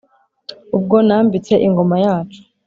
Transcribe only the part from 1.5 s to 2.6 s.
ingoma yacu